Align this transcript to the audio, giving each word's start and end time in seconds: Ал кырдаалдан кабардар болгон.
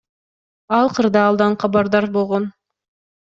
Ал 0.77 0.87
кырдаалдан 0.99 1.53
кабардар 1.65 2.05
болгон. 2.15 2.43